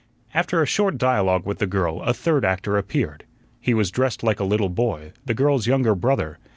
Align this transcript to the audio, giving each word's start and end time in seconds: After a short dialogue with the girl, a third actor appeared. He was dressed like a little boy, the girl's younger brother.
After 0.33 0.63
a 0.63 0.65
short 0.65 0.97
dialogue 0.97 1.45
with 1.45 1.59
the 1.59 1.67
girl, 1.67 2.01
a 2.01 2.11
third 2.11 2.43
actor 2.43 2.75
appeared. 2.75 3.23
He 3.59 3.75
was 3.75 3.91
dressed 3.91 4.23
like 4.23 4.39
a 4.39 4.43
little 4.43 4.67
boy, 4.69 5.11
the 5.27 5.35
girl's 5.35 5.67
younger 5.67 5.93
brother. 5.93 6.39